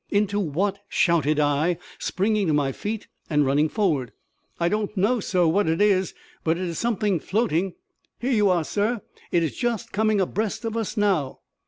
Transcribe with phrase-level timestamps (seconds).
[0.09, 4.11] "Into what?" shouted I, springing to my feet and running forward.
[4.59, 7.75] "I don't know, sir, what it is, but it is something floating.
[8.17, 9.01] Here you are, sir;
[9.31, 11.41] it is just coming abreast of us now."